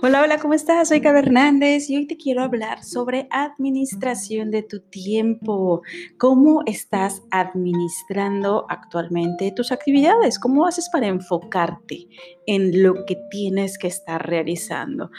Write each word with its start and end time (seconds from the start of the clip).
Hola, 0.00 0.22
hola, 0.22 0.38
¿cómo 0.38 0.54
estás? 0.54 0.90
Soy 0.90 1.00
Carla 1.00 1.18
Hernández 1.18 1.90
y 1.90 1.96
hoy 1.96 2.06
te 2.06 2.16
quiero 2.16 2.44
hablar 2.44 2.84
sobre 2.84 3.26
administración 3.32 4.52
de 4.52 4.62
tu 4.62 4.78
tiempo. 4.78 5.82
¿Cómo 6.18 6.62
estás 6.66 7.22
administrando 7.32 8.64
actualmente 8.68 9.50
tus 9.50 9.72
actividades? 9.72 10.38
¿Cómo 10.38 10.68
haces 10.68 10.88
para 10.92 11.08
enfocarte 11.08 12.06
en 12.46 12.80
lo 12.80 13.04
que 13.06 13.16
tienes 13.28 13.76
que 13.76 13.88
estar 13.88 14.24
realizando? 14.24 15.10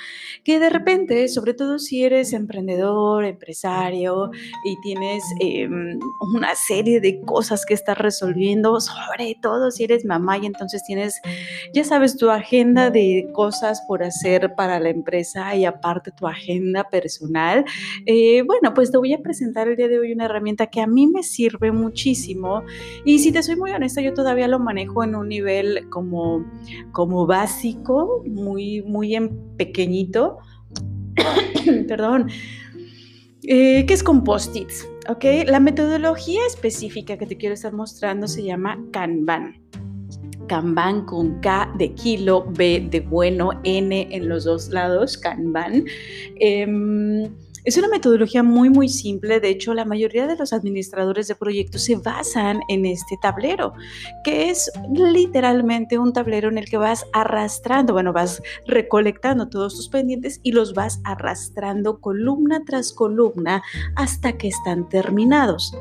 Que 0.46 0.60
de 0.60 0.70
repente, 0.70 1.28
sobre 1.28 1.54
todo 1.54 1.78
si 1.78 2.06
eres 2.06 2.32
emprendedor, 2.32 3.26
empresario 3.26 4.32
y 4.64 4.80
tienes 4.80 5.26
em, 5.42 6.00
una 6.34 6.56
serie 6.56 7.02
de 7.02 7.20
cosas 7.26 7.66
que 7.66 7.74
estás 7.74 7.98
resolviendo, 7.98 8.80
sobre 8.80 9.36
todo 9.42 9.72
si 9.72 9.84
eres 9.84 10.06
mamá 10.06 10.38
y 10.38 10.46
entonces 10.46 10.86
tienes, 10.86 11.20
ya 11.74 11.84
sabes, 11.84 12.16
tu 12.16 12.30
agenda 12.30 12.90
de 12.92 13.28
cosas 13.34 13.82
por 13.86 14.04
hacer 14.04 14.56
para 14.56 14.69
la 14.78 14.90
empresa 14.90 15.56
y 15.56 15.64
aparte 15.64 16.12
tu 16.12 16.28
agenda 16.28 16.84
personal, 16.84 17.64
eh, 18.06 18.42
bueno, 18.44 18.74
pues 18.74 18.92
te 18.92 18.98
voy 18.98 19.14
a 19.14 19.20
presentar 19.20 19.70
el 19.70 19.78
día 19.78 19.88
de 19.88 20.00
hoy 20.00 20.12
una 20.12 20.26
herramienta 20.26 20.68
que 20.68 20.82
a 20.82 20.88
mí 20.88 21.08
me 21.08 21.24
sirve 21.24 21.72
muchísimo 21.72 22.64
y 23.06 23.20
si 23.20 23.32
te 23.32 23.42
soy 23.42 23.56
muy 23.56 23.72
honesta, 23.72 24.02
yo 24.02 24.14
todavía 24.14 24.50
lo 24.50 24.60
manejo 24.60 25.06
en 25.06 25.16
un 25.16 25.30
nivel 25.30 25.88
como, 25.90 26.46
como 26.92 27.26
básico, 27.26 28.24
muy, 28.28 28.82
muy 28.82 29.16
en 29.16 29.56
pequeñito. 29.56 30.40
Perdón. 31.88 32.30
Eh, 33.44 33.86
¿Qué 33.88 33.94
es 33.94 34.04
con 34.04 34.24
post-its? 34.24 34.88
La 35.48 35.60
metodología 35.60 36.46
específica 36.46 37.18
que 37.18 37.26
te 37.26 37.38
quiero 37.38 37.56
estar 37.56 37.74
mostrando 37.74 38.28
se 38.28 38.44
llama 38.44 38.78
Kanban. 38.92 39.69
Kanban 40.50 41.06
con 41.06 41.40
K 41.40 41.72
de 41.78 41.94
kilo, 41.94 42.46
B 42.50 42.88
de 42.90 43.00
bueno, 43.00 43.52
N 43.64 44.08
en 44.12 44.28
los 44.28 44.44
dos 44.44 44.70
lados, 44.70 45.18
Kanban. 45.18 45.86
Em, 46.40 47.30
es 47.64 47.78
una 47.78 47.88
metodología 47.88 48.42
muy, 48.42 48.70
muy 48.70 48.90
simple. 48.90 49.40
De 49.40 49.50
hecho, 49.50 49.74
la 49.74 49.86
mayoría 49.86 50.26
de 50.28 50.36
los 50.36 50.54
administradores 50.54 51.28
de 51.28 51.36
proyectos 51.36 51.84
se 51.84 51.98
basan 51.98 52.62
en 52.68 52.86
este 52.86 53.16
tablero, 53.22 53.74
que 54.24 54.50
es 54.50 54.72
literalmente 54.92 56.00
un 56.00 56.12
tablero 56.12 56.50
en 56.50 56.58
el 56.58 56.70
que 56.70 56.78
vas 56.78 57.06
arrastrando, 57.14 57.94
bueno, 57.94 58.12
vas 58.12 58.42
recolectando 58.66 59.50
todos 59.50 59.76
tus 59.76 59.88
pendientes 59.88 60.40
y 60.42 60.52
los 60.52 60.74
vas 60.74 61.00
arrastrando 61.04 62.00
columna 62.00 62.64
tras 62.66 62.92
columna 62.92 63.62
hasta 63.96 64.38
que 64.38 64.48
están 64.48 64.90
terminados. 64.90 65.72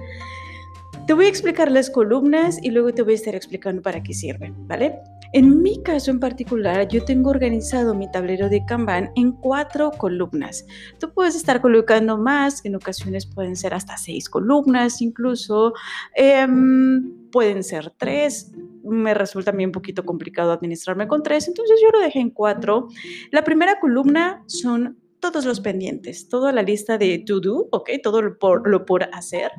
Te 1.08 1.14
voy 1.14 1.24
a 1.24 1.30
explicar 1.30 1.70
las 1.70 1.88
columnas 1.88 2.58
y 2.62 2.70
luego 2.70 2.92
te 2.92 3.00
voy 3.00 3.14
a 3.14 3.16
estar 3.16 3.34
explicando 3.34 3.80
para 3.80 4.02
qué 4.02 4.12
sirven, 4.12 4.54
¿vale? 4.68 5.00
En 5.32 5.62
mi 5.62 5.82
caso 5.82 6.10
en 6.10 6.20
particular, 6.20 6.86
yo 6.86 7.02
tengo 7.02 7.30
organizado 7.30 7.94
mi 7.94 8.10
tablero 8.10 8.50
de 8.50 8.62
Kanban 8.66 9.10
en 9.16 9.32
cuatro 9.32 9.90
columnas. 9.90 10.66
Tú 11.00 11.14
puedes 11.14 11.34
estar 11.34 11.62
colocando 11.62 12.18
más, 12.18 12.62
en 12.66 12.74
ocasiones 12.74 13.24
pueden 13.24 13.56
ser 13.56 13.72
hasta 13.72 13.96
seis 13.96 14.28
columnas 14.28 15.00
incluso, 15.00 15.72
em, 16.14 17.30
pueden 17.32 17.62
ser 17.62 17.90
tres. 17.96 18.52
Me 18.84 19.14
resulta 19.14 19.50
a 19.50 19.54
mí 19.54 19.64
un 19.64 19.72
poquito 19.72 20.04
complicado 20.04 20.52
administrarme 20.52 21.08
con 21.08 21.22
tres, 21.22 21.48
entonces 21.48 21.80
yo 21.82 21.88
lo 21.90 22.00
dejé 22.00 22.20
en 22.20 22.28
cuatro. 22.28 22.88
La 23.30 23.44
primera 23.44 23.80
columna 23.80 24.42
son 24.44 24.98
todos 25.20 25.44
los 25.44 25.60
pendientes, 25.60 26.28
toda 26.28 26.52
la 26.52 26.62
lista 26.62 26.98
de 26.98 27.22
to 27.26 27.40
do, 27.40 27.68
¿ok? 27.72 27.90
Todo 28.02 28.22
lo 28.22 28.38
por, 28.38 28.68
lo 28.68 28.84
por 28.84 29.04
hacer. 29.14 29.50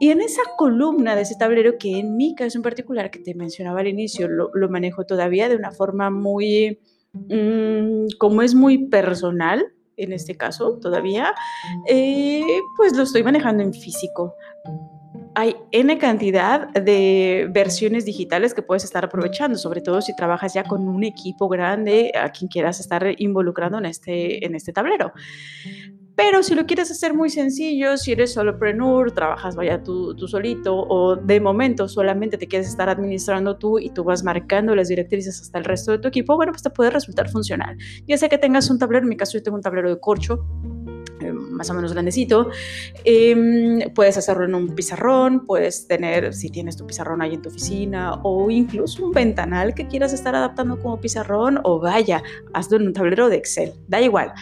Y 0.00 0.10
en 0.10 0.20
esa 0.20 0.42
columna 0.56 1.16
de 1.16 1.22
ese 1.22 1.36
tablero, 1.38 1.78
que 1.78 1.98
en 1.98 2.16
mi 2.16 2.34
caso 2.34 2.58
en 2.58 2.62
particular, 2.62 3.10
que 3.10 3.18
te 3.18 3.34
mencionaba 3.34 3.80
al 3.80 3.88
inicio, 3.88 4.28
lo, 4.28 4.50
lo 4.54 4.68
manejo 4.68 5.04
todavía 5.04 5.48
de 5.48 5.56
una 5.56 5.72
forma 5.72 6.10
muy, 6.10 6.80
mmm, 7.12 8.06
como 8.18 8.42
es 8.42 8.54
muy 8.54 8.86
personal, 8.88 9.72
en 9.96 10.12
este 10.12 10.36
caso 10.36 10.78
todavía, 10.78 11.34
eh, 11.88 12.42
pues 12.76 12.96
lo 12.96 13.02
estoy 13.02 13.22
manejando 13.22 13.62
en 13.62 13.74
físico 13.74 14.34
hay 15.38 15.54
N 15.70 15.96
cantidad 15.98 16.66
de 16.70 17.48
versiones 17.52 18.04
digitales 18.04 18.54
que 18.54 18.62
puedes 18.62 18.82
estar 18.82 19.04
aprovechando, 19.04 19.56
sobre 19.56 19.80
todo 19.82 20.00
si 20.00 20.16
trabajas 20.16 20.52
ya 20.52 20.64
con 20.64 20.88
un 20.88 21.04
equipo 21.04 21.48
grande 21.48 22.10
a 22.20 22.32
quien 22.32 22.48
quieras 22.48 22.80
estar 22.80 23.14
involucrando 23.18 23.78
en 23.78 23.86
este, 23.86 24.44
en 24.44 24.56
este 24.56 24.72
tablero. 24.72 25.12
Pero 26.16 26.42
si 26.42 26.56
lo 26.56 26.66
quieres 26.66 26.90
hacer 26.90 27.14
muy 27.14 27.30
sencillo, 27.30 27.96
si 27.96 28.10
eres 28.10 28.32
solopreneur, 28.32 29.12
trabajas 29.12 29.54
vaya 29.54 29.80
tú, 29.80 30.16
tú, 30.16 30.26
solito 30.26 30.74
o 30.76 31.14
de 31.14 31.40
momento 31.40 31.86
solamente 31.86 32.36
te 32.36 32.48
quieres 32.48 32.66
estar 32.66 32.88
administrando 32.88 33.56
tú 33.58 33.78
y 33.78 33.90
tú 33.90 34.02
vas 34.02 34.24
marcando 34.24 34.74
las 34.74 34.88
directrices 34.88 35.40
hasta 35.40 35.58
el 35.58 35.64
resto 35.64 35.92
de 35.92 36.00
tu 36.00 36.08
equipo, 36.08 36.34
bueno, 36.34 36.50
pues 36.50 36.64
te 36.64 36.70
puede 36.70 36.90
resultar 36.90 37.30
funcional. 37.30 37.76
Ya 38.08 38.18
sea 38.18 38.28
que 38.28 38.38
tengas 38.38 38.68
un 38.70 38.80
tablero, 38.80 39.04
en 39.04 39.10
mi 39.10 39.16
caso 39.16 39.38
yo 39.38 39.44
tengo 39.44 39.56
un 39.56 39.62
tablero 39.62 39.88
de 39.88 40.00
corcho, 40.00 40.44
más 41.58 41.68
o 41.70 41.74
menos 41.74 41.92
grandecito. 41.92 42.48
Eh, 43.04 43.90
puedes 43.94 44.16
hacerlo 44.16 44.44
en 44.44 44.54
un 44.54 44.74
pizarrón, 44.74 45.44
puedes 45.44 45.86
tener, 45.86 46.32
si 46.32 46.48
tienes 46.48 46.76
tu 46.76 46.86
pizarrón 46.86 47.20
ahí 47.20 47.34
en 47.34 47.42
tu 47.42 47.50
oficina, 47.50 48.14
o 48.22 48.50
incluso 48.50 49.04
un 49.04 49.12
ventanal 49.12 49.74
que 49.74 49.88
quieras 49.88 50.12
estar 50.12 50.34
adaptando 50.34 50.80
como 50.80 51.00
pizarrón, 51.00 51.60
o 51.64 51.80
vaya, 51.80 52.22
hazlo 52.54 52.78
en 52.78 52.86
un 52.86 52.92
tablero 52.92 53.28
de 53.28 53.36
Excel, 53.36 53.74
da 53.88 54.00
igual. 54.00 54.32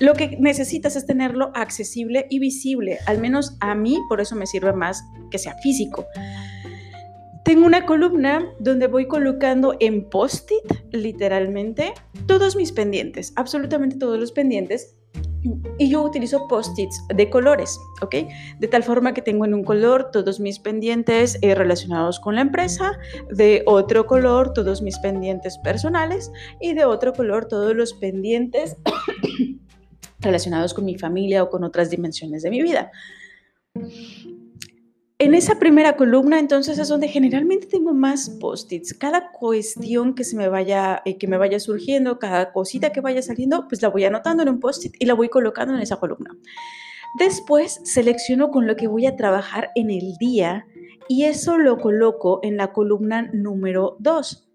Lo 0.00 0.14
que 0.14 0.36
necesitas 0.38 0.96
es 0.96 1.06
tenerlo 1.06 1.50
accesible 1.54 2.26
y 2.28 2.38
visible, 2.40 2.98
al 3.06 3.18
menos 3.18 3.56
a 3.60 3.74
mí 3.74 3.98
por 4.08 4.20
eso 4.20 4.36
me 4.36 4.46
sirve 4.46 4.72
más 4.72 5.02
que 5.30 5.38
sea 5.38 5.54
físico. 5.62 6.06
Tengo 7.44 7.64
una 7.64 7.86
columna 7.86 8.46
donde 8.60 8.88
voy 8.88 9.08
colocando 9.08 9.74
en 9.80 10.10
post-it, 10.10 10.70
literalmente, 10.92 11.94
todos 12.26 12.56
mis 12.56 12.72
pendientes, 12.72 13.32
absolutamente 13.36 13.96
todos 13.96 14.20
los 14.20 14.32
pendientes, 14.32 14.97
y 15.78 15.90
yo 15.90 16.02
utilizo 16.02 16.48
post-its 16.48 17.02
de 17.08 17.30
colores, 17.30 17.78
¿ok? 18.02 18.14
De 18.58 18.68
tal 18.68 18.82
forma 18.82 19.14
que 19.14 19.22
tengo 19.22 19.44
en 19.44 19.54
un 19.54 19.64
color 19.64 20.10
todos 20.10 20.40
mis 20.40 20.58
pendientes 20.58 21.38
eh, 21.42 21.54
relacionados 21.54 22.20
con 22.20 22.34
la 22.34 22.40
empresa, 22.40 22.98
de 23.30 23.62
otro 23.66 24.06
color 24.06 24.52
todos 24.52 24.82
mis 24.82 24.98
pendientes 24.98 25.58
personales 25.58 26.32
y 26.60 26.74
de 26.74 26.84
otro 26.84 27.12
color 27.12 27.46
todos 27.46 27.74
los 27.74 27.92
pendientes 27.94 28.76
relacionados 30.20 30.74
con 30.74 30.84
mi 30.84 30.98
familia 30.98 31.42
o 31.42 31.50
con 31.50 31.64
otras 31.64 31.90
dimensiones 31.90 32.42
de 32.42 32.50
mi 32.50 32.62
vida. 32.62 32.90
En 35.20 35.34
esa 35.34 35.58
primera 35.58 35.96
columna, 35.96 36.38
entonces, 36.38 36.78
es 36.78 36.86
donde 36.86 37.08
generalmente 37.08 37.66
tengo 37.66 37.92
más 37.92 38.30
post-its. 38.40 38.94
Cada 38.94 39.32
cuestión 39.32 40.14
que 40.14 40.22
se 40.22 40.36
me 40.36 40.48
vaya, 40.48 41.02
eh, 41.04 41.18
que 41.18 41.26
me 41.26 41.36
vaya 41.36 41.58
surgiendo, 41.58 42.20
cada 42.20 42.52
cosita 42.52 42.92
que 42.92 43.00
vaya 43.00 43.20
saliendo, 43.20 43.66
pues 43.66 43.82
la 43.82 43.88
voy 43.88 44.04
anotando 44.04 44.44
en 44.44 44.48
un 44.48 44.60
post-it 44.60 44.94
y 45.00 45.06
la 45.06 45.14
voy 45.14 45.28
colocando 45.28 45.74
en 45.74 45.80
esa 45.80 45.96
columna. 45.96 46.36
Después 47.18 47.80
selecciono 47.82 48.52
con 48.52 48.68
lo 48.68 48.76
que 48.76 48.86
voy 48.86 49.06
a 49.06 49.16
trabajar 49.16 49.70
en 49.74 49.90
el 49.90 50.14
día 50.20 50.66
y 51.08 51.24
eso 51.24 51.58
lo 51.58 51.78
coloco 51.78 52.38
en 52.44 52.56
la 52.56 52.72
columna 52.72 53.28
número 53.32 53.96
2, 53.98 54.48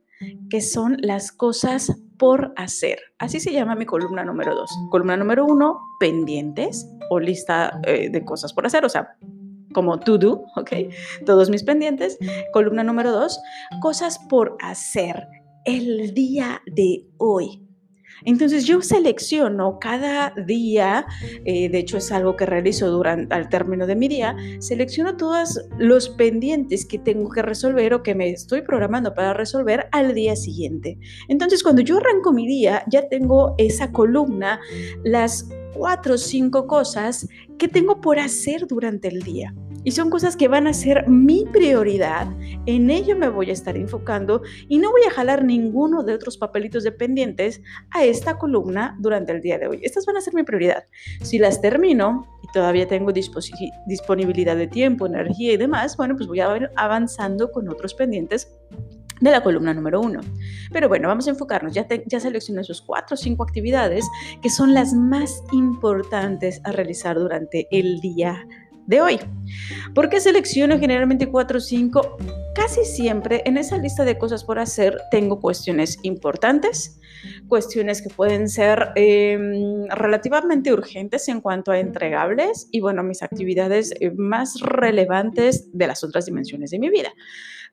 que 0.50 0.62
son 0.62 0.96
las 1.02 1.34
cosas 1.34 1.92
por 2.18 2.54
hacer. 2.56 3.00
Así 3.20 3.42
se 3.42 3.52
llama 3.52 3.76
mi 3.76 3.86
columna 3.86 4.24
número 4.24 4.56
2. 4.56 4.72
Columna 4.92 5.18
número 5.18 5.46
1, 5.46 5.78
pendientes 6.00 6.88
o 7.10 7.20
lista 7.20 7.82
eh, 7.86 8.10
de 8.10 8.24
cosas 8.24 8.54
por 8.54 8.66
hacer, 8.66 8.86
o 8.86 8.90
sea, 8.90 9.18
como 9.74 10.00
to 10.00 10.18
do, 10.18 10.46
¿ok? 10.56 10.72
Todos 11.26 11.50
mis 11.50 11.64
pendientes. 11.64 12.18
Columna 12.52 12.84
número 12.84 13.12
dos, 13.12 13.40
cosas 13.82 14.20
por 14.30 14.58
hacer 14.62 15.28
el 15.66 16.14
día 16.14 16.62
de 16.66 17.06
hoy. 17.18 17.64
Entonces 18.26 18.66
yo 18.66 18.82
selecciono 18.82 19.80
cada 19.80 20.34
día, 20.48 21.06
eh, 21.46 21.70
de 21.70 21.80
hecho 21.80 21.98
es 21.98 22.12
algo 22.12 22.36
que 22.36 22.46
realizo 22.46 22.90
durante 22.90 23.34
al 23.34 23.50
término 23.50 23.86
de 23.86 23.96
mi 23.96 24.08
día, 24.08 24.36
selecciono 24.60 25.18
todos 25.18 25.60
los 25.78 26.10
pendientes 26.10 26.86
que 26.86 27.00
tengo 27.00 27.30
que 27.30 27.42
resolver 27.42 27.94
o 27.94 28.04
que 28.04 28.16
me 28.16 28.30
estoy 28.30 28.62
programando 28.62 29.14
para 29.14 29.34
resolver 29.34 29.88
al 29.92 30.14
día 30.14 30.36
siguiente. 30.36 30.98
Entonces 31.28 31.64
cuando 31.64 31.82
yo 31.82 31.98
arranco 31.98 32.32
mi 32.32 32.48
día 32.48 32.84
ya 32.88 33.08
tengo 33.10 33.56
esa 33.58 33.92
columna, 33.92 34.60
las 35.04 35.50
cuatro 35.74 36.14
o 36.14 36.18
cinco 36.18 36.68
cosas 36.68 37.28
que 37.58 37.68
tengo 37.68 38.02
por 38.02 38.20
hacer 38.20 38.68
durante 38.68 39.08
el 39.08 39.22
día. 39.22 39.54
Y 39.86 39.92
son 39.92 40.10
cosas 40.10 40.38
que 40.38 40.48
van 40.48 40.66
a 40.68 40.74
ser 40.74 41.10
mi 41.10 41.46
prioridad, 41.52 42.28
en 42.66 42.90
ello 42.90 43.18
me 43.18 43.28
voy 43.28 43.50
a 43.50 43.54
estar 43.54 43.76
enfocando 43.76 44.42
y 44.70 44.78
no 44.78 44.92
voy 44.92 45.02
a 45.08 45.12
jalar 45.12 45.44
ninguno 45.44 46.04
de 46.04 46.14
otros 46.14 46.38
papelitos 46.38 46.84
dependientes 46.84 47.62
a 47.92 48.06
esta 48.06 48.38
columna 48.38 48.96
durante 49.00 49.34
el 49.34 49.42
día 49.42 49.58
de 49.60 49.68
hoy. 49.68 49.80
Estas 49.84 50.06
van 50.06 50.16
a 50.16 50.22
ser 50.22 50.34
mi 50.34 50.44
prioridad. 50.44 50.86
Si 51.22 51.38
las 51.38 51.60
termino 51.60 52.26
y 52.42 52.52
todavía 52.54 52.88
tengo 52.88 53.12
disponibilidad 53.12 54.56
de 54.56 54.68
tiempo, 54.68 55.06
energía 55.06 55.52
y 55.52 55.58
demás, 55.58 55.98
bueno, 55.98 56.16
pues 56.16 56.28
voy 56.28 56.40
a 56.40 56.56
ir 56.56 56.70
avanzando 56.78 57.52
con 57.52 57.68
otros 57.68 57.94
pendientes 57.94 58.48
de 59.20 59.32
la 59.32 59.42
columna 59.42 59.74
número 59.74 60.02
uno. 60.02 60.22
Pero 60.72 60.88
bueno, 60.90 61.08
vamos 61.08 61.28
a 61.28 61.32
enfocarnos. 61.32 61.74
Ya, 61.74 61.88
ya 62.06 62.20
seleccioné 62.20 62.62
esos 62.62 62.82
cuatro 62.82 63.16
o 63.16 63.18
cinco 63.18 63.44
actividades 63.44 64.06
que 64.42 64.50
son 64.50 64.74
las 64.74 64.94
más 64.94 65.44
importantes 65.52 66.62
a 66.64 66.72
realizar 66.72 67.18
durante 67.18 67.68
el 67.72 68.00
día 68.02 68.46
de 68.88 69.02
hoy. 69.02 69.20
¿Por 69.94 70.10
qué 70.10 70.20
selecciono 70.20 70.80
generalmente 70.80 71.28
4 71.28 71.58
o 71.58 71.62
5? 71.62 72.18
Casi 72.56 72.86
siempre 72.86 73.42
en 73.46 73.58
esa 73.58 73.78
lista 73.78 74.06
de 74.06 74.18
cosas 74.18 74.44
por 74.44 74.60
hacer 74.60 75.00
tengo 75.12 75.40
cuestiones 75.40 76.00
importantes, 76.04 77.00
cuestiones 77.48 78.02
que 78.02 78.10
pueden 78.10 78.50
ser 78.50 78.90
em, 78.96 79.86
relativamente 79.90 80.74
urgentes 80.74 81.28
en 81.30 81.42
cuanto 81.42 81.72
a 81.72 81.80
entregables 81.80 82.68
y 82.72 82.80
bueno, 82.80 83.04
mis 83.04 83.24
actividades 83.24 83.94
eh, 84.00 84.12
más 84.16 84.60
relevantes 84.62 85.70
de 85.74 85.88
las 85.88 86.04
otras 86.04 86.26
dimensiones 86.26 86.72
de 86.72 86.80
mi 86.80 86.90
vida 86.90 87.14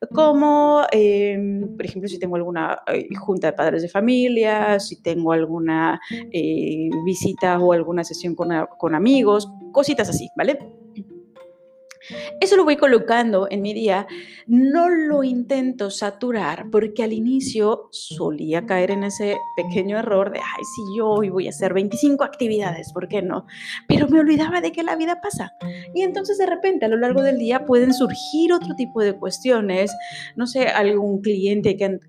como 0.09 0.83
em, 0.91 1.75
por 1.77 1.85
ejemplo 1.85 2.09
si 2.09 2.17
tengo 2.17 2.35
alguna 2.35 2.79
eh, 2.87 3.07
junta 3.15 3.47
de 3.47 3.53
padres 3.53 3.81
de 3.83 3.89
familia, 3.89 4.79
si 4.79 5.01
tengo 5.01 5.31
alguna 5.31 5.99
eh, 6.31 6.89
visita 7.05 7.59
o 7.59 7.71
alguna 7.71 8.03
sesión 8.03 8.33
con, 8.33 8.49
con 8.79 8.95
amigos, 8.95 9.51
cositas 9.71 10.09
así, 10.09 10.27
¿vale? 10.35 10.57
Eso 12.39 12.57
lo 12.57 12.63
voy 12.63 12.77
colocando 12.77 13.47
en 13.49 13.61
mi 13.61 13.73
día. 13.73 14.07
No 14.47 14.89
lo 14.89 15.23
intento 15.23 15.89
saturar 15.89 16.65
porque 16.71 17.03
al 17.03 17.13
inicio 17.13 17.89
solía 17.91 18.65
caer 18.65 18.91
en 18.91 19.03
ese 19.03 19.37
pequeño 19.55 19.97
error 19.97 20.31
de, 20.31 20.39
ay, 20.39 20.63
si 20.75 20.97
yo 20.97 21.09
hoy 21.09 21.29
voy 21.29 21.47
a 21.47 21.51
hacer 21.51 21.73
25 21.73 22.23
actividades, 22.23 22.91
¿por 22.93 23.07
qué 23.07 23.21
no? 23.21 23.45
Pero 23.87 24.07
me 24.07 24.19
olvidaba 24.19 24.61
de 24.61 24.71
que 24.71 24.83
la 24.83 24.95
vida 24.95 25.21
pasa. 25.21 25.53
Y 25.93 26.01
entonces 26.01 26.37
de 26.37 26.45
repente 26.45 26.85
a 26.85 26.89
lo 26.89 26.97
largo 26.97 27.21
del 27.21 27.37
día 27.37 27.65
pueden 27.65 27.93
surgir 27.93 28.53
otro 28.53 28.75
tipo 28.75 29.01
de 29.01 29.13
cuestiones, 29.13 29.91
no 30.35 30.47
sé, 30.47 30.67
algún 30.67 31.21
cliente 31.21 31.77
que, 31.77 31.99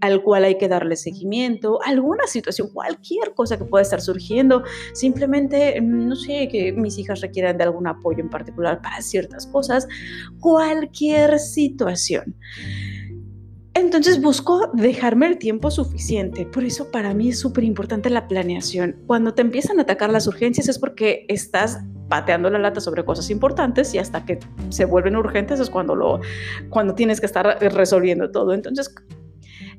al 0.00 0.22
cual 0.22 0.44
hay 0.44 0.56
que 0.58 0.68
darle 0.68 0.96
seguimiento, 0.96 1.78
alguna 1.84 2.26
situación, 2.26 2.68
cualquier 2.72 3.34
cosa 3.34 3.58
que 3.58 3.64
pueda 3.64 3.82
estar 3.82 4.00
surgiendo, 4.00 4.62
simplemente, 4.92 5.80
mm, 5.80 6.08
no 6.08 6.16
sé, 6.16 6.48
que 6.48 6.72
mis 6.72 6.98
hijas 6.98 7.20
requieran 7.20 7.58
de 7.58 7.64
algún 7.64 7.86
apoyo 7.86 8.20
en 8.20 8.30
particular 8.30 8.80
para 8.80 9.00
ciertas 9.02 9.46
cosas, 9.46 9.86
cualquier 10.40 11.38
situación. 11.38 12.36
Entonces 13.74 14.20
busco 14.20 14.70
dejarme 14.74 15.26
el 15.26 15.38
tiempo 15.38 15.70
suficiente. 15.70 16.44
Por 16.44 16.64
eso 16.64 16.90
para 16.90 17.14
mí 17.14 17.28
es 17.28 17.38
súper 17.38 17.64
importante 17.64 18.10
la 18.10 18.26
planeación. 18.26 18.96
Cuando 19.06 19.32
te 19.32 19.42
empiezan 19.42 19.78
a 19.78 19.82
atacar 19.82 20.10
las 20.10 20.26
urgencias 20.26 20.68
es 20.68 20.78
porque 20.78 21.24
estás 21.28 21.78
pateando 22.08 22.50
la 22.50 22.58
lata 22.58 22.80
sobre 22.80 23.04
cosas 23.04 23.30
importantes 23.30 23.94
y 23.94 23.98
hasta 23.98 24.24
que 24.26 24.40
se 24.70 24.84
vuelven 24.84 25.16
urgentes 25.16 25.60
es 25.60 25.70
cuando, 25.70 25.94
lo, 25.94 26.20
cuando 26.68 26.94
tienes 26.94 27.20
que 27.20 27.26
estar 27.26 27.46
resolviendo 27.72 28.30
todo. 28.32 28.52
Entonces 28.52 28.92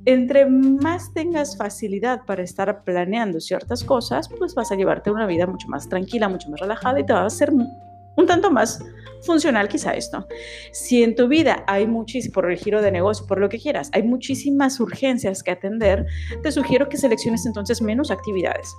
entre 0.05 0.45
más 0.45 1.13
tengas 1.13 1.57
facilidad 1.57 2.21
para 2.25 2.43
estar 2.43 2.83
planeando 2.83 3.39
ciertas 3.39 3.83
cosas, 3.83 4.29
pues 4.37 4.55
vas 4.55 4.71
a 4.71 4.75
llevarte 4.75 5.11
una 5.11 5.27
vida 5.27 5.45
mucho 5.47 5.67
más 5.67 5.87
tranquila, 5.87 6.29
mucho 6.29 6.49
más 6.49 6.59
relajada 6.59 6.99
y 6.99 7.05
te 7.05 7.13
va 7.13 7.25
a 7.25 7.29
ser 7.29 7.51
un 7.51 8.27
tanto 8.27 8.51
más 8.51 8.83
funcional 9.23 9.67
quizá 9.67 9.93
esto. 9.93 10.27
Si 10.71 11.03
en 11.03 11.15
tu 11.15 11.27
vida 11.27 11.63
hay 11.67 11.87
muchísimo, 11.87 12.33
por 12.33 12.51
el 12.51 12.57
giro 12.57 12.81
de 12.81 12.91
negocio, 12.91 13.25
por 13.27 13.39
lo 13.39 13.49
que 13.49 13.59
quieras, 13.59 13.89
hay 13.93 14.03
muchísimas 14.03 14.79
urgencias 14.79 15.43
que 15.43 15.51
atender, 15.51 16.05
te 16.41 16.51
sugiero 16.51 16.89
que 16.89 16.97
selecciones 16.97 17.45
entonces 17.45 17.81
menos 17.81 18.11
actividades 18.11 18.75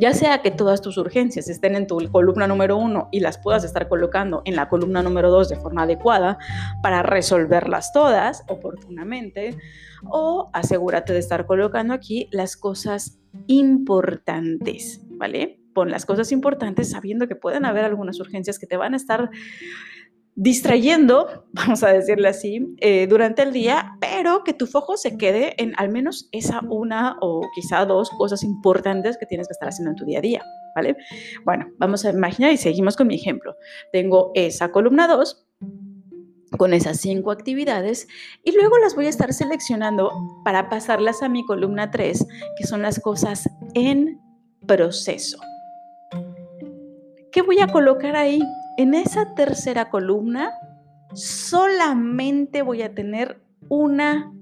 ya 0.00 0.14
sea 0.14 0.40
que 0.40 0.50
todas 0.50 0.80
tus 0.80 0.96
urgencias 0.96 1.48
estén 1.48 1.76
en 1.76 1.86
tu 1.86 1.98
columna 2.10 2.46
número 2.46 2.76
uno 2.76 3.08
y 3.12 3.20
las 3.20 3.36
puedas 3.36 3.64
estar 3.64 3.86
colocando 3.88 4.40
en 4.46 4.56
la 4.56 4.68
columna 4.68 5.02
número 5.02 5.30
dos 5.30 5.50
de 5.50 5.56
forma 5.56 5.82
adecuada 5.82 6.38
para 6.82 7.02
resolverlas 7.02 7.92
todas 7.92 8.42
oportunamente, 8.48 9.56
o 10.08 10.48
asegúrate 10.54 11.12
de 11.12 11.18
estar 11.18 11.44
colocando 11.44 11.92
aquí 11.92 12.28
las 12.32 12.56
cosas 12.56 13.20
importantes, 13.46 15.02
¿vale? 15.10 15.60
Pon 15.74 15.90
las 15.90 16.06
cosas 16.06 16.32
importantes 16.32 16.90
sabiendo 16.90 17.28
que 17.28 17.36
pueden 17.36 17.64
haber 17.66 17.84
algunas 17.84 18.18
urgencias 18.18 18.58
que 18.58 18.66
te 18.66 18.78
van 18.78 18.94
a 18.94 18.96
estar 18.96 19.30
distrayendo, 20.40 21.44
vamos 21.52 21.82
a 21.82 21.92
decirle 21.92 22.28
así, 22.28 22.74
eh, 22.78 23.06
durante 23.06 23.42
el 23.42 23.52
día, 23.52 23.96
pero 24.00 24.42
que 24.42 24.54
tu 24.54 24.66
foco 24.66 24.96
se 24.96 25.18
quede 25.18 25.54
en 25.62 25.74
al 25.76 25.90
menos 25.90 26.30
esa 26.32 26.62
una 26.70 27.18
o 27.20 27.42
quizá 27.54 27.84
dos 27.84 28.08
cosas 28.16 28.42
importantes 28.42 29.18
que 29.18 29.26
tienes 29.26 29.48
que 29.48 29.52
estar 29.52 29.68
haciendo 29.68 29.90
en 29.90 29.96
tu 29.96 30.06
día 30.06 30.18
a 30.18 30.22
día, 30.22 30.42
¿vale? 30.74 30.96
Bueno, 31.44 31.66
vamos 31.76 32.06
a 32.06 32.10
imaginar 32.10 32.52
y 32.52 32.56
seguimos 32.56 32.96
con 32.96 33.08
mi 33.08 33.16
ejemplo. 33.16 33.54
Tengo 33.92 34.32
esa 34.34 34.72
columna 34.72 35.06
2 35.08 35.46
con 36.56 36.72
esas 36.72 36.98
cinco 36.98 37.30
actividades 37.30 38.08
y 38.42 38.52
luego 38.52 38.78
las 38.78 38.96
voy 38.96 39.06
a 39.06 39.10
estar 39.10 39.32
seleccionando 39.34 40.10
para 40.42 40.70
pasarlas 40.70 41.22
a 41.22 41.28
mi 41.28 41.44
columna 41.44 41.90
3, 41.90 42.26
que 42.56 42.66
son 42.66 42.80
las 42.80 42.98
cosas 42.98 43.48
en 43.74 44.18
proceso. 44.66 45.38
¿Qué 47.30 47.42
voy 47.42 47.60
a 47.60 47.68
colocar 47.68 48.16
ahí? 48.16 48.40
En 48.76 48.94
esa 48.94 49.34
tercera 49.34 49.90
columna 49.90 50.52
solamente 51.12 52.62
voy 52.62 52.82
a 52.82 52.94
tener 52.94 53.40
una 53.68 54.32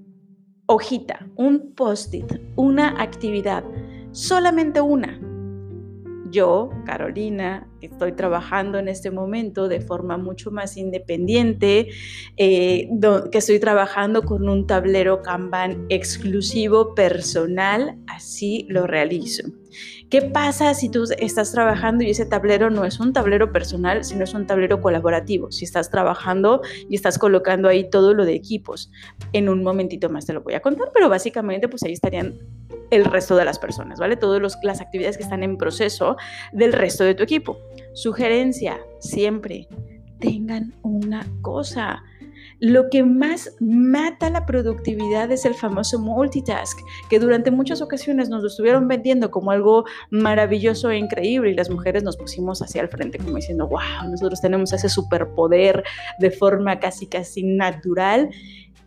hojita, 0.67 1.27
un 1.35 1.73
post-it, 1.75 2.31
una 2.55 3.01
actividad, 3.01 3.63
solamente 4.11 4.81
una. 4.81 5.19
Yo, 6.31 6.69
Carolina, 6.85 7.67
estoy 7.81 8.11
trabajando 8.11 8.77
en 8.77 8.87
este 8.87 9.09
momento 9.09 9.67
de 9.67 9.81
forma 9.81 10.17
mucho 10.17 10.51
más 10.51 10.77
independiente, 10.77 11.87
eh, 12.37 12.87
que 13.31 13.37
estoy 13.39 13.59
trabajando 13.59 14.21
con 14.21 14.47
un 14.47 14.67
tablero 14.67 15.23
Kanban 15.23 15.87
exclusivo, 15.89 16.93
personal, 16.93 17.97
así 18.05 18.67
lo 18.69 18.85
realizo. 18.85 19.43
¿Qué 20.09 20.23
pasa 20.23 20.73
si 20.73 20.89
tú 20.89 21.03
estás 21.19 21.51
trabajando 21.51 22.03
y 22.03 22.09
ese 22.09 22.25
tablero 22.25 22.71
no 22.71 22.83
es 22.83 22.99
un 22.99 23.13
tablero 23.13 23.51
personal, 23.51 24.03
sino 24.03 24.23
es 24.23 24.33
un 24.33 24.47
tablero 24.47 24.81
colaborativo? 24.81 25.51
Si 25.51 25.65
estás 25.65 25.91
trabajando 25.91 26.61
y 26.89 26.95
estás 26.95 27.19
colocando 27.19 27.69
ahí 27.69 27.87
todo 27.91 28.15
lo 28.15 28.25
de 28.25 28.33
equipos. 28.33 28.89
En 29.33 29.49
un 29.49 29.63
momentito 29.63 30.09
más 30.09 30.25
te 30.25 30.33
lo 30.33 30.41
voy 30.41 30.55
a 30.55 30.61
contar, 30.61 30.89
pero 30.95 31.09
básicamente 31.09 31.67
pues 31.67 31.83
ahí 31.83 31.93
estarían 31.93 32.39
el 32.89 33.05
resto 33.05 33.35
de 33.35 33.45
las 33.45 33.59
personas, 33.59 33.99
¿vale? 33.99 34.15
Todas 34.15 34.41
las 34.63 34.81
actividades 34.81 35.15
que 35.15 35.21
están 35.21 35.43
en 35.43 35.57
proceso 35.57 36.17
del 36.53 36.73
resto 36.73 37.03
de 37.03 37.13
tu 37.13 37.21
equipo. 37.21 37.59
Sugerencia, 37.93 38.79
siempre 38.99 39.67
tengan 40.19 40.73
una 40.81 41.23
cosa. 41.43 42.03
Lo 42.59 42.89
que 42.89 43.03
más 43.03 43.55
mata 43.59 44.29
la 44.29 44.45
productividad 44.45 45.31
es 45.31 45.45
el 45.45 45.53
famoso 45.55 45.99
multitask, 45.99 46.77
que 47.09 47.19
durante 47.19 47.51
muchas 47.51 47.81
ocasiones 47.81 48.29
nos 48.29 48.41
lo 48.41 48.47
estuvieron 48.47 48.87
vendiendo 48.87 49.31
como 49.31 49.51
algo 49.51 49.85
maravilloso 50.09 50.89
e 50.89 50.97
increíble 50.97 51.51
y 51.51 51.55
las 51.55 51.69
mujeres 51.69 52.03
nos 52.03 52.17
pusimos 52.17 52.61
hacia 52.61 52.81
el 52.81 52.89
frente 52.89 53.17
como 53.17 53.37
diciendo, 53.37 53.67
wow, 53.67 54.09
nosotros 54.09 54.41
tenemos 54.41 54.73
ese 54.73 54.89
superpoder 54.89 55.83
de 56.19 56.31
forma 56.31 56.79
casi 56.79 57.07
casi 57.07 57.43
natural 57.43 58.29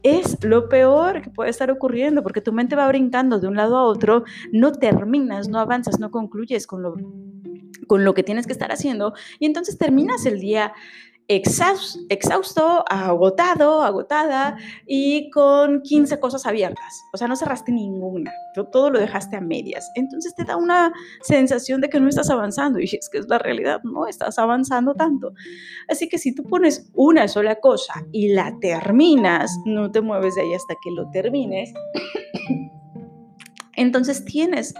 es 0.02 0.42
lo 0.44 0.68
peor 0.68 1.22
que 1.22 1.30
puede 1.30 1.50
estar 1.50 1.70
ocurriendo 1.70 2.22
porque 2.22 2.40
tu 2.40 2.52
mente 2.52 2.76
va 2.76 2.88
brincando 2.88 3.38
de 3.38 3.46
un 3.46 3.56
lado 3.56 3.76
a 3.76 3.84
otro, 3.84 4.24
no 4.52 4.72
terminas, 4.72 5.48
no 5.48 5.58
avanzas, 5.58 6.00
no 6.00 6.10
concluyes 6.10 6.66
con 6.66 6.82
lo, 6.82 6.94
con 7.86 8.04
lo 8.04 8.14
que 8.14 8.22
tienes 8.22 8.46
que 8.46 8.52
estar 8.52 8.72
haciendo 8.72 9.14
y 9.38 9.46
entonces 9.46 9.78
terminas 9.78 10.26
el 10.26 10.40
día 10.40 10.72
exhausto, 11.36 12.84
agotado, 12.88 13.82
agotada 13.82 14.56
y 14.86 15.30
con 15.30 15.82
15 15.82 16.20
cosas 16.20 16.46
abiertas. 16.46 17.04
O 17.12 17.16
sea, 17.16 17.28
no 17.28 17.36
cerraste 17.36 17.72
ninguna, 17.72 18.32
todo 18.72 18.90
lo 18.90 18.98
dejaste 18.98 19.36
a 19.36 19.40
medias. 19.40 19.90
Entonces 19.94 20.34
te 20.34 20.44
da 20.44 20.56
una 20.56 20.92
sensación 21.22 21.80
de 21.80 21.88
que 21.88 22.00
no 22.00 22.08
estás 22.08 22.30
avanzando 22.30 22.80
y 22.80 22.84
es 22.84 23.08
que 23.10 23.18
es 23.18 23.28
la 23.28 23.38
realidad, 23.38 23.80
no 23.84 24.06
estás 24.06 24.38
avanzando 24.38 24.94
tanto. 24.94 25.32
Así 25.88 26.08
que 26.08 26.18
si 26.18 26.34
tú 26.34 26.44
pones 26.44 26.90
una 26.94 27.28
sola 27.28 27.56
cosa 27.56 27.94
y 28.12 28.32
la 28.32 28.56
terminas, 28.60 29.50
no 29.64 29.90
te 29.90 30.00
mueves 30.00 30.34
de 30.34 30.42
ahí 30.42 30.54
hasta 30.54 30.74
que 30.82 30.90
lo 30.90 31.10
termines, 31.10 31.72
entonces 33.76 34.24
tienes 34.24 34.74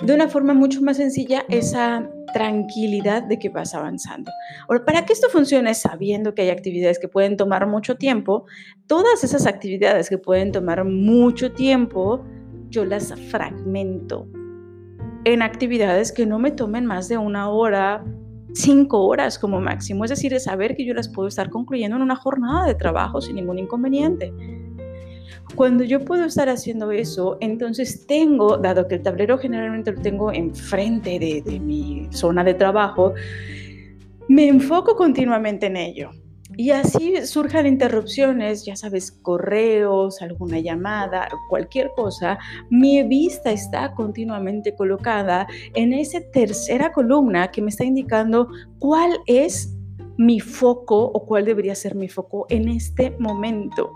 de 0.00 0.14
una 0.14 0.28
forma 0.28 0.52
mucho 0.52 0.82
más 0.82 0.98
sencilla 0.98 1.44
esa 1.48 2.10
tranquilidad 2.32 3.22
de 3.22 3.38
que 3.38 3.48
vas 3.48 3.74
avanzando. 3.74 4.30
Ahora, 4.68 4.84
para 4.84 5.04
que 5.04 5.12
esto 5.12 5.28
funcione 5.28 5.74
sabiendo 5.74 6.34
que 6.34 6.42
hay 6.42 6.50
actividades 6.50 6.98
que 6.98 7.08
pueden 7.08 7.36
tomar 7.36 7.66
mucho 7.66 7.96
tiempo, 7.96 8.46
todas 8.86 9.24
esas 9.24 9.46
actividades 9.46 10.08
que 10.08 10.18
pueden 10.18 10.52
tomar 10.52 10.84
mucho 10.84 11.52
tiempo, 11.52 12.24
yo 12.68 12.84
las 12.84 13.14
fragmento 13.30 14.28
en 15.26 15.42
actividades 15.42 16.12
que 16.12 16.24
no 16.24 16.38
me 16.38 16.52
tomen 16.52 16.86
más 16.86 17.08
de 17.08 17.18
una 17.18 17.50
hora, 17.50 18.04
cinco 18.54 19.04
horas 19.06 19.40
como 19.40 19.60
máximo. 19.60 20.04
Es 20.04 20.10
decir, 20.10 20.32
es 20.32 20.44
saber 20.44 20.76
que 20.76 20.86
yo 20.86 20.94
las 20.94 21.08
puedo 21.08 21.26
estar 21.26 21.50
concluyendo 21.50 21.96
en 21.96 22.02
una 22.02 22.14
jornada 22.14 22.64
de 22.64 22.76
trabajo 22.76 23.20
sin 23.20 23.34
ningún 23.34 23.58
inconveniente. 23.58 24.32
Cuando 25.54 25.84
yo 25.84 26.04
puedo 26.04 26.24
estar 26.24 26.48
haciendo 26.48 26.90
eso, 26.90 27.38
entonces 27.40 28.06
tengo, 28.06 28.58
dado 28.58 28.88
que 28.88 28.96
el 28.96 29.02
tablero 29.02 29.38
generalmente 29.38 29.92
lo 29.92 30.02
tengo 30.02 30.32
enfrente 30.32 31.18
de, 31.18 31.42
de 31.44 31.60
mi 31.60 32.08
zona 32.10 32.44
de 32.44 32.54
trabajo, 32.54 33.14
me 34.28 34.48
enfoco 34.48 34.96
continuamente 34.96 35.66
en 35.66 35.76
ello. 35.76 36.10
Y 36.56 36.70
así 36.70 37.14
surjan 37.26 37.66
interrupciones, 37.66 38.64
ya 38.64 38.76
sabes, 38.76 39.10
correos, 39.10 40.22
alguna 40.22 40.60
llamada, 40.60 41.28
cualquier 41.48 41.90
cosa, 41.96 42.38
mi 42.70 43.02
vista 43.02 43.50
está 43.50 43.92
continuamente 43.94 44.74
colocada 44.74 45.46
en 45.74 45.92
esa 45.92 46.20
tercera 46.32 46.92
columna 46.92 47.50
que 47.50 47.62
me 47.62 47.70
está 47.70 47.84
indicando 47.84 48.48
cuál 48.78 49.18
es 49.26 49.74
mi 50.18 50.40
foco 50.40 51.04
o 51.04 51.26
cuál 51.26 51.44
debería 51.44 51.74
ser 51.74 51.94
mi 51.94 52.08
foco 52.08 52.46
en 52.48 52.68
este 52.68 53.10
momento. 53.18 53.92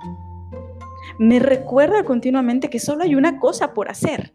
Me 1.20 1.38
recuerda 1.38 2.02
continuamente 2.02 2.70
que 2.70 2.78
solo 2.78 3.04
hay 3.04 3.14
una 3.14 3.38
cosa 3.38 3.74
por 3.74 3.90
hacer 3.90 4.32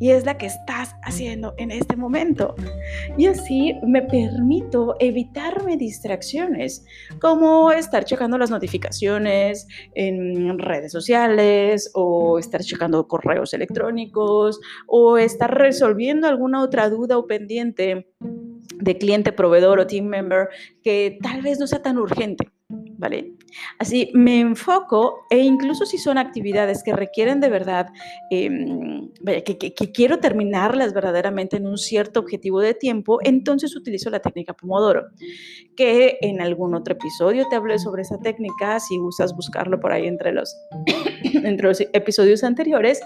y 0.00 0.10
es 0.10 0.24
la 0.26 0.36
que 0.36 0.46
estás 0.46 0.96
haciendo 1.04 1.54
en 1.56 1.70
este 1.70 1.94
momento. 1.94 2.56
Y 3.16 3.26
así 3.26 3.76
me 3.86 4.02
permito 4.02 4.96
evitarme 4.98 5.76
distracciones, 5.76 6.84
como 7.20 7.70
estar 7.70 8.04
checando 8.04 8.38
las 8.38 8.50
notificaciones 8.50 9.68
en 9.94 10.58
redes 10.58 10.90
sociales 10.90 11.92
o 11.94 12.40
estar 12.40 12.60
checando 12.60 13.06
correos 13.06 13.54
electrónicos 13.54 14.58
o 14.88 15.18
estar 15.18 15.56
resolviendo 15.56 16.26
alguna 16.26 16.60
otra 16.60 16.90
duda 16.90 17.18
o 17.18 17.28
pendiente 17.28 18.08
de 18.80 18.98
cliente, 18.98 19.30
proveedor 19.30 19.78
o 19.78 19.86
team 19.86 20.06
member 20.06 20.48
que 20.82 21.20
tal 21.22 21.42
vez 21.42 21.60
no 21.60 21.68
sea 21.68 21.82
tan 21.82 21.98
urgente. 21.98 22.50
¿vale? 22.98 23.32
Así 23.78 24.10
me 24.14 24.40
enfoco 24.40 25.26
e 25.30 25.38
incluso 25.38 25.86
si 25.86 25.98
son 25.98 26.18
actividades 26.18 26.82
que 26.82 26.92
requieren 26.92 27.40
de 27.40 27.48
verdad, 27.48 27.88
em, 28.30 29.10
que, 29.44 29.56
que, 29.56 29.92
quiero 29.92 30.18
terminarlas 30.18 30.92
verdaderamente 30.92 31.56
en 31.56 31.66
un 31.66 31.78
cierto 31.78 32.20
objetivo 32.20 32.60
de 32.60 32.74
tiempo, 32.74 33.18
entonces 33.22 33.76
utilizo 33.76 34.10
la 34.10 34.20
técnica 34.20 34.54
Pomodoro, 34.54 35.06
que 35.76 36.18
en 36.20 36.40
algún 36.40 36.74
otro 36.74 36.94
episodio 36.94 37.46
te 37.48 37.56
hablé 37.56 37.78
sobre 37.78 38.02
esa 38.02 38.18
técnica, 38.18 38.80
si 38.80 38.98
gustas 38.98 39.34
buscarlo 39.34 39.80
por 39.80 39.92
ahí 39.92 40.06
entre 40.06 40.32
los, 40.32 40.54
entre 41.22 41.68
los 41.68 41.80
episodios 41.80 42.44
anteriores 42.44 43.00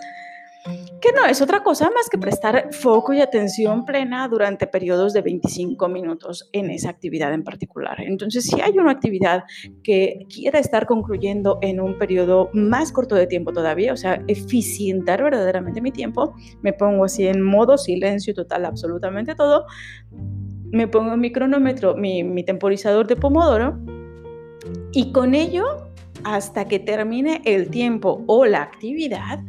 que 1.00 1.12
no 1.12 1.24
es 1.26 1.40
otra 1.40 1.62
cosa 1.62 1.90
más 1.90 2.10
que 2.10 2.18
prestar 2.18 2.72
foco 2.72 3.12
y 3.12 3.20
atención 3.20 3.84
plena 3.84 4.28
durante 4.28 4.66
periodos 4.66 5.12
de 5.12 5.22
25 5.22 5.88
minutos 5.88 6.50
en 6.52 6.70
esa 6.70 6.90
actividad 6.90 7.32
en 7.32 7.42
particular. 7.42 8.00
Entonces, 8.00 8.44
si 8.44 8.60
hay 8.60 8.78
una 8.78 8.90
actividad 8.90 9.44
que 9.82 10.26
quiera 10.32 10.58
estar 10.58 10.86
concluyendo 10.86 11.58
en 11.62 11.80
un 11.80 11.98
periodo 11.98 12.50
más 12.52 12.92
corto 12.92 13.14
de 13.14 13.26
tiempo 13.26 13.52
todavía, 13.52 13.92
o 13.92 13.96
sea, 13.96 14.22
eficientar 14.28 15.22
verdaderamente 15.22 15.80
mi 15.80 15.92
tiempo, 15.92 16.34
me 16.60 16.72
pongo 16.72 17.04
así 17.04 17.26
en 17.26 17.40
modo 17.40 17.78
silencio 17.78 18.34
total, 18.34 18.66
absolutamente 18.66 19.34
todo, 19.34 19.64
me 20.70 20.86
pongo 20.86 21.16
mi 21.16 21.32
cronómetro, 21.32 21.96
mi, 21.96 22.22
mi 22.22 22.44
temporizador 22.44 23.06
de 23.06 23.16
Pomodoro 23.16 23.78
y 24.92 25.12
con 25.12 25.34
ello 25.34 25.90
hasta 26.24 26.66
que 26.66 26.78
termine 26.78 27.42
el 27.44 27.70
tiempo 27.70 28.24
o 28.26 28.44
la 28.44 28.62
actividad, 28.62 29.40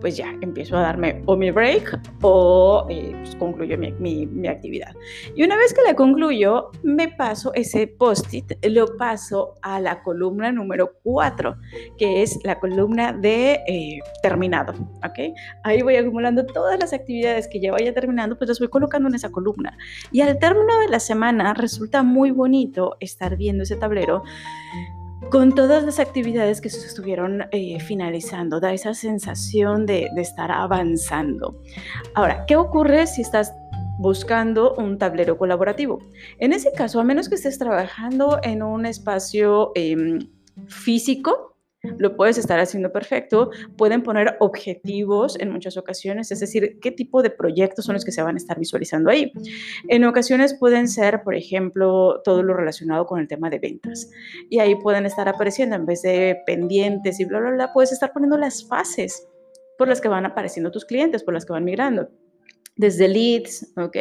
pues 0.00 0.16
ya 0.16 0.34
empiezo 0.40 0.76
a 0.76 0.82
darme 0.82 1.22
o 1.26 1.36
mi 1.36 1.50
break 1.50 2.00
o 2.22 2.86
eh, 2.88 3.12
pues 3.18 3.36
concluyo 3.36 3.76
mi, 3.78 4.46
actividad. 4.48 4.94
Y 5.34 5.42
una 5.44 5.56
vez 5.56 5.74
que 5.74 5.82
la 5.82 5.94
concluyo, 5.94 6.70
me 6.82 7.08
paso 7.08 7.52
ese 7.54 7.86
post-it, 7.86 8.52
lo 8.66 8.96
paso 8.96 9.54
a 9.62 9.80
la 9.80 10.02
columna 10.02 10.52
número 10.52 10.92
4, 11.02 11.56
que 11.96 12.22
es 12.22 12.38
la 12.44 12.58
columna 12.58 13.12
de 13.12 13.60
eh, 13.66 14.00
terminado. 14.22 14.72
¿ok? 15.04 15.34
Ahí 15.64 15.82
voy 15.82 15.96
acumulando 15.96 16.46
todas 16.46 16.78
las 16.78 16.92
actividades 16.92 17.48
que 17.48 17.60
ya 17.60 17.72
vaya 17.72 17.92
terminando, 17.92 18.36
pues 18.38 18.48
las 18.48 18.58
voy 18.58 18.68
colocando 18.68 19.08
en 19.08 19.14
esa 19.14 19.30
columna. 19.30 19.76
Y 20.12 20.20
al 20.20 20.38
término 20.38 20.78
de 20.80 20.88
la 20.88 21.00
semana 21.00 21.54
resulta 21.54 22.02
muy 22.02 22.30
bonito 22.30 22.96
estar 23.00 23.36
viendo 23.36 23.64
ese 23.64 23.76
tablero 23.76 24.22
con 25.30 25.54
todas 25.54 25.84
las 25.84 25.98
actividades 25.98 26.60
que 26.60 26.70
se 26.70 26.86
estuvieron 26.86 27.44
eh, 27.50 27.80
finalizando, 27.80 28.60
da 28.60 28.72
esa 28.72 28.94
sensación 28.94 29.84
de, 29.84 30.08
estar 30.16 30.50
avanzando. 30.50 31.60
Ahora, 32.14 32.44
¿qué 32.46 32.56
ocurre 32.56 33.06
si 33.06 33.22
estás 33.22 33.52
buscando 33.98 34.74
un 34.74 34.96
tablero 34.98 35.36
colaborativo? 35.36 35.98
En 36.38 36.52
ese 36.52 36.72
caso, 36.72 37.00
a 37.00 37.04
menos 37.04 37.28
que 37.28 37.34
estés 37.34 37.58
trabajando 37.58 38.38
en 38.42 38.62
un 38.62 38.86
espacio 38.86 39.72
em, 39.74 40.30
físico, 40.66 41.47
lo 41.82 42.16
puedes 42.16 42.38
estar 42.38 42.58
haciendo 42.58 42.92
perfecto. 42.92 43.50
Pueden 43.76 44.02
poner 44.02 44.36
objetivos 44.40 45.38
en 45.38 45.50
muchas 45.50 45.76
ocasiones, 45.76 46.30
es 46.30 46.40
decir, 46.40 46.78
qué 46.80 46.90
tipo 46.90 47.22
de 47.22 47.30
proyectos 47.30 47.84
son 47.84 47.94
los 47.94 48.04
que 48.04 48.12
se 48.12 48.22
van 48.22 48.34
a 48.34 48.38
estar 48.38 48.58
visualizando 48.58 49.10
ahí. 49.10 49.32
En 49.88 50.04
ocasiones 50.04 50.54
pueden 50.58 50.88
ser, 50.88 51.22
por 51.22 51.34
ejemplo, 51.34 52.20
todo 52.24 52.42
lo 52.42 52.54
relacionado 52.54 53.06
con 53.06 53.20
el 53.20 53.28
tema 53.28 53.50
de 53.50 53.58
ventas. 53.58 54.10
Y 54.50 54.58
ahí 54.58 54.74
pueden 54.76 55.06
estar 55.06 55.28
apareciendo, 55.28 55.76
en 55.76 55.86
vez 55.86 56.02
de 56.02 56.38
pendientes 56.46 57.20
y 57.20 57.24
bla, 57.24 57.40
bla, 57.40 57.50
bla, 57.50 57.72
puedes 57.72 57.92
estar 57.92 58.12
poniendo 58.12 58.36
las 58.36 58.66
fases 58.66 59.28
por 59.76 59.88
las 59.88 60.00
que 60.00 60.08
van 60.08 60.26
apareciendo 60.26 60.72
tus 60.72 60.84
clientes, 60.84 61.22
por 61.22 61.34
las 61.34 61.46
que 61.46 61.52
van 61.52 61.64
migrando 61.64 62.08
desde 62.78 63.08
leads, 63.08 63.66
¿ok? 63.76 63.96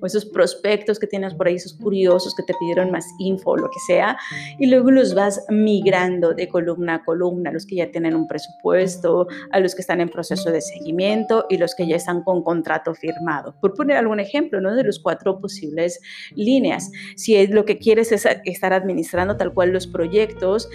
O 0.00 0.06
esos 0.06 0.24
prospectos 0.24 0.98
que 0.98 1.06
tienes 1.06 1.34
por 1.34 1.46
ahí, 1.46 1.54
esos 1.54 1.74
curiosos 1.74 2.34
que 2.34 2.42
te 2.42 2.54
pidieron 2.58 2.90
más 2.90 3.06
info 3.20 3.50
o 3.50 3.56
lo 3.56 3.68
que 3.70 3.78
sea, 3.86 4.18
y 4.58 4.66
luego 4.66 4.90
los 4.90 5.14
vas 5.14 5.44
migrando 5.48 6.34
de 6.34 6.48
columna 6.48 6.96
a 6.96 7.04
columna, 7.04 7.52
los 7.52 7.66
que 7.66 7.76
ya 7.76 7.90
tienen 7.90 8.16
un 8.16 8.26
presupuesto, 8.26 9.28
a 9.52 9.60
los 9.60 9.74
que 9.74 9.82
están 9.82 10.00
en 10.00 10.08
proceso 10.08 10.50
de 10.50 10.60
seguimiento 10.60 11.46
y 11.48 11.58
los 11.58 11.74
que 11.74 11.86
ya 11.86 11.96
están 11.96 12.22
con 12.22 12.42
contrato 12.42 12.94
firmado. 12.94 13.54
Por 13.60 13.74
poner 13.74 13.96
algún 13.98 14.20
ejemplo, 14.20 14.60
¿no? 14.60 14.74
De 14.74 14.84
los 14.84 14.98
cuatro 14.98 15.38
posibles 15.38 16.00
líneas. 16.34 16.90
Si 17.16 17.36
es 17.36 17.50
lo 17.50 17.64
que 17.64 17.78
quieres 17.78 18.10
es 18.10 18.26
estar 18.44 18.72
administrando 18.72 19.36
tal 19.36 19.52
cual 19.52 19.70
los 19.70 19.86
proyectos, 19.86 20.68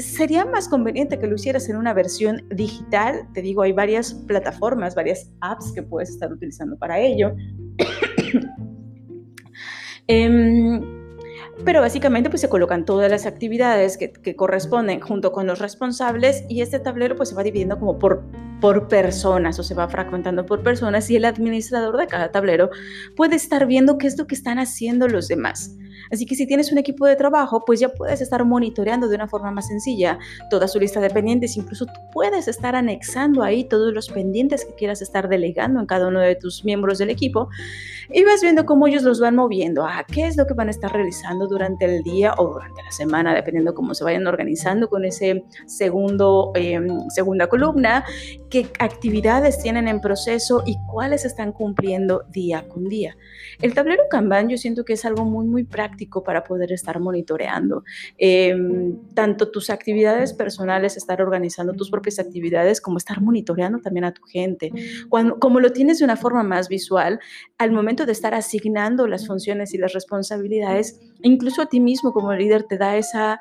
sería 0.00 0.44
más 0.44 0.68
conveniente 0.68 1.18
que 1.18 1.26
lo 1.26 1.34
hicieras 1.34 1.68
en 1.68 1.76
una 1.76 1.92
versión 1.94 2.46
digital. 2.50 3.26
Te 3.34 3.42
digo, 3.42 3.62
hay 3.62 3.72
varias 3.72 4.14
plataformas, 4.14 4.94
varias 4.94 5.30
apps 5.40 5.72
que 5.72 5.82
puedes 5.82 6.10
estar 6.10 6.32
utilizando 6.32 6.78
para 6.78 6.91
ello. 6.98 7.34
Em, 10.08 10.80
pero 11.64 11.80
básicamente 11.80 12.28
pues 12.28 12.40
se 12.40 12.48
colocan 12.48 12.84
todas 12.84 13.10
las 13.10 13.24
actividades 13.26 13.96
que, 13.96 14.36
corresponden 14.36 15.00
junto 15.00 15.32
con 15.32 15.46
los 15.46 15.60
responsables 15.60 16.44
y 16.48 16.60
este 16.60 16.80
tablero 16.80 17.14
pues 17.14 17.28
se 17.28 17.34
va 17.34 17.44
dividiendo 17.44 17.78
como 17.78 17.98
por, 17.98 18.24
por 18.60 18.88
personas 18.88 19.58
o 19.58 19.62
se 19.62 19.74
va 19.74 19.88
fragmentando 19.88 20.44
por 20.44 20.62
personas 20.62 21.08
y 21.10 21.16
el 21.16 21.24
administrador 21.24 21.96
de 21.96 22.08
cada 22.08 22.32
tablero 22.32 22.70
puede 23.16 23.36
estar 23.36 23.66
viendo 23.66 23.96
qué 23.96 24.08
es 24.08 24.18
lo 24.18 24.26
que 24.26 24.34
están 24.34 24.58
haciendo 24.58 25.06
los 25.08 25.28
demás. 25.28 25.76
Así 26.12 26.26
que 26.26 26.34
si 26.34 26.46
tienes 26.46 26.70
un 26.70 26.78
equipo 26.78 27.06
de 27.06 27.16
trabajo, 27.16 27.64
pues 27.64 27.80
ya 27.80 27.88
puedes 27.88 28.20
estar 28.20 28.44
monitoreando 28.44 29.08
de 29.08 29.16
una 29.16 29.28
forma 29.28 29.50
más 29.50 29.68
sencilla 29.68 30.18
toda 30.50 30.68
su 30.68 30.78
lista 30.78 31.00
de 31.00 31.08
pendientes. 31.08 31.56
Incluso 31.56 31.86
tú 31.86 32.00
puedes 32.12 32.48
estar 32.48 32.76
anexando 32.76 33.42
ahí 33.42 33.64
todos 33.64 33.94
los 33.94 34.08
pendientes 34.08 34.64
que 34.64 34.74
quieras 34.74 35.00
estar 35.00 35.28
delegando 35.28 35.80
en 35.80 35.86
cada 35.86 36.08
uno 36.08 36.20
de 36.20 36.36
tus 36.36 36.64
miembros 36.64 36.98
del 36.98 37.08
equipo 37.08 37.48
y 38.10 38.24
vas 38.24 38.42
viendo 38.42 38.66
cómo 38.66 38.86
ellos 38.86 39.02
los 39.02 39.20
van 39.20 39.36
moviendo, 39.36 39.86
a 39.86 40.04
qué 40.04 40.26
es 40.26 40.36
lo 40.36 40.46
que 40.46 40.52
van 40.52 40.68
a 40.68 40.70
estar 40.70 40.92
realizando 40.92 41.48
durante 41.48 41.86
el 41.86 42.02
día 42.02 42.34
o 42.36 42.52
durante 42.52 42.82
la 42.82 42.90
semana, 42.90 43.34
dependiendo 43.34 43.74
cómo 43.74 43.94
se 43.94 44.04
vayan 44.04 44.26
organizando 44.26 44.88
con 44.88 45.06
ese 45.06 45.44
segundo, 45.66 46.52
em, 46.54 47.08
segunda 47.08 47.46
columna, 47.46 48.04
qué 48.50 48.68
actividades 48.78 49.62
tienen 49.62 49.88
en 49.88 50.00
proceso 50.00 50.62
y 50.66 50.76
cuáles 50.90 51.24
están 51.24 51.52
cumpliendo 51.52 52.24
día 52.30 52.68
con 52.68 52.88
día. 52.88 53.16
El 53.62 53.72
tablero 53.72 54.02
Kanban 54.10 54.50
yo 54.50 54.58
siento 54.58 54.84
que 54.84 54.92
es 54.92 55.04
algo 55.06 55.24
muy, 55.24 55.46
muy 55.46 55.64
práctico 55.64 56.01
para 56.10 56.44
poder 56.44 56.72
estar 56.72 56.98
monitoreando 57.00 57.84
em, 58.18 58.96
tanto 59.14 59.50
tus 59.50 59.70
actividades 59.70 60.32
personales, 60.32 60.96
estar 60.96 61.22
organizando 61.22 61.72
tus 61.74 61.90
propias 61.90 62.18
actividades, 62.18 62.80
como 62.80 62.98
estar 62.98 63.20
monitoreando 63.20 63.78
también 63.80 64.04
a 64.04 64.12
tu 64.12 64.22
gente. 64.22 64.72
Cuando, 65.08 65.38
como 65.38 65.60
lo 65.60 65.70
tienes 65.70 65.98
de 65.98 66.04
una 66.04 66.16
forma 66.16 66.42
más 66.42 66.68
visual, 66.68 67.20
al 67.58 67.72
momento 67.72 68.06
de 68.06 68.12
estar 68.12 68.34
asignando 68.34 69.06
las 69.06 69.26
funciones 69.26 69.74
y 69.74 69.78
las 69.78 69.92
responsabilidades, 69.92 71.00
incluso 71.22 71.62
a 71.62 71.66
ti 71.66 71.80
mismo 71.80 72.12
como 72.12 72.32
líder 72.34 72.64
te 72.64 72.78
da 72.78 72.96
esa 72.96 73.38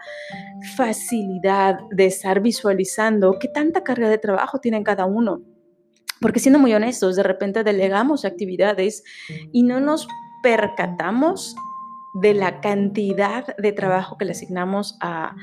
facilidad 0.75 1.79
de 1.91 2.05
estar 2.05 2.41
visualizando 2.41 3.37
qué 3.39 3.47
tanta 3.47 3.83
carga 3.83 4.09
de 4.09 4.17
trabajo 4.17 4.59
tienen 4.59 4.83
cada 4.83 5.05
uno. 5.05 5.41
Porque 6.19 6.39
siendo 6.39 6.59
muy 6.59 6.73
honestos, 6.73 7.15
de 7.15 7.23
repente 7.23 7.63
delegamos 7.63 8.25
actividades 8.25 9.03
y 9.51 9.63
no 9.63 9.79
nos 9.79 10.07
percatamos 10.43 11.55
de 12.13 12.33
la 12.33 12.61
cantidad 12.61 13.55
de 13.57 13.71
trabajo 13.71 14.17
que 14.17 14.25
le 14.25 14.31
asignamos 14.31 14.97
a, 15.01 15.35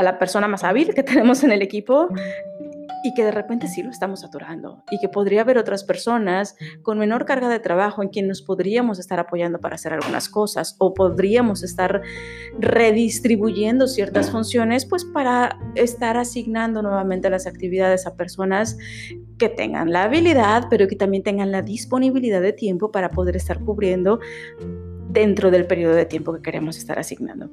la 0.00 0.18
persona 0.18 0.48
más 0.48 0.64
hábil 0.64 0.94
que 0.94 1.02
tenemos 1.02 1.44
en 1.44 1.52
el 1.52 1.60
equipo 1.62 2.08
y 3.04 3.14
que 3.14 3.24
de 3.24 3.32
repente 3.32 3.66
sí 3.66 3.82
lo 3.82 3.90
estamos 3.90 4.20
saturando 4.20 4.84
y 4.90 4.98
que 5.00 5.08
podría 5.08 5.42
haber 5.42 5.58
otras 5.58 5.84
personas 5.84 6.56
con 6.82 6.98
menor 6.98 7.24
carga 7.24 7.48
de 7.48 7.58
trabajo 7.58 8.02
en 8.02 8.08
quien 8.08 8.28
nos 8.28 8.42
podríamos 8.42 8.98
estar 8.98 9.18
apoyando 9.18 9.58
para 9.58 9.74
hacer 9.74 9.92
algunas 9.92 10.28
cosas 10.28 10.76
o 10.78 10.94
podríamos 10.94 11.62
estar 11.62 12.00
redistribuyendo 12.58 13.88
ciertas 13.88 14.30
funciones 14.30 14.86
pues 14.86 15.04
para 15.04 15.58
estar 15.74 16.16
asignando 16.16 16.80
nuevamente 16.80 17.28
las 17.28 17.46
actividades 17.46 18.06
a 18.06 18.14
personas 18.14 18.78
que 19.36 19.48
tengan 19.48 19.92
la 19.92 20.04
habilidad 20.04 20.68
pero 20.70 20.86
que 20.86 20.96
también 20.96 21.24
tengan 21.24 21.50
la 21.50 21.62
disponibilidad 21.62 22.40
de 22.40 22.52
tiempo 22.52 22.92
para 22.92 23.10
poder 23.10 23.36
estar 23.36 23.58
cubriendo 23.60 24.20
dentro 25.12 25.50
del 25.50 25.66
periodo 25.66 25.94
de 25.94 26.06
tiempo 26.06 26.32
que 26.34 26.42
queremos 26.42 26.76
estar 26.76 26.98
asignando. 26.98 27.50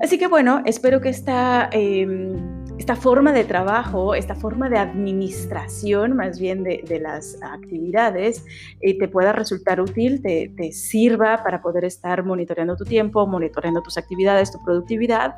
Así 0.00 0.18
que 0.18 0.26
bueno, 0.26 0.62
espero 0.64 1.00
que 1.00 1.10
esta... 1.10 1.68
Em, 1.72 2.58
esta 2.78 2.94
forma 2.94 3.32
de 3.32 3.44
trabajo, 3.44 4.14
esta 4.14 4.36
forma 4.36 4.70
de 4.70 4.78
administración 4.78 6.16
más 6.16 6.38
bien 6.38 6.62
de, 6.62 7.00
las 7.02 7.36
actividades, 7.42 8.44
eh, 8.80 8.96
te 8.96 9.08
pueda 9.08 9.32
resultar 9.32 9.80
útil, 9.80 10.22
te, 10.22 10.72
sirva 10.72 11.42
para 11.42 11.60
poder 11.60 11.84
estar 11.84 12.24
monitoreando 12.24 12.76
tu 12.76 12.84
tiempo, 12.84 13.26
monitoreando 13.26 13.82
tus 13.82 13.98
actividades, 13.98 14.52
tu 14.52 14.62
productividad 14.64 15.34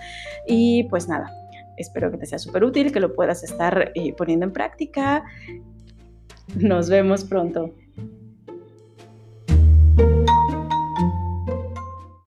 y 0.46 0.84
pues 0.90 1.08
nada. 1.08 1.32
Espero 1.78 2.10
que 2.10 2.18
te 2.18 2.26
sea 2.26 2.38
súper 2.38 2.62
útil, 2.62 2.92
que 2.92 3.00
lo 3.00 3.14
puedas 3.14 3.42
estar 3.42 3.90
eh, 3.94 4.12
poniendo 4.12 4.44
en 4.44 4.52
práctica. 4.52 5.24
Nos 6.56 6.90
vemos 6.90 7.24
pronto. 7.24 7.74